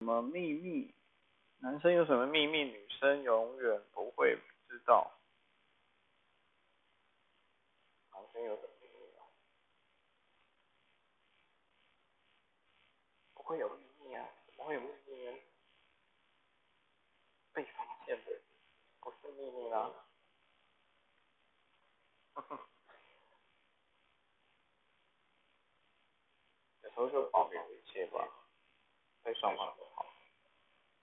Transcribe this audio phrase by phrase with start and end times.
[0.00, 0.94] 什么秘密？
[1.58, 4.34] 男生有什么秘密，女生永远不会
[4.66, 5.12] 知道。
[8.10, 9.28] 男生有什么秘密啊？
[13.34, 14.26] 不会有秘密啊？
[14.56, 15.34] 不会有秘密啊？
[17.52, 18.40] 被发现的
[19.00, 19.92] 不是秘密啦。
[26.84, 28.26] 有时候就保留一切吧，
[29.22, 29.54] 会算？